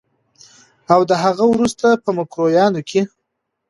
[0.93, 3.01] او د هغه وروسته په مکروریانو کې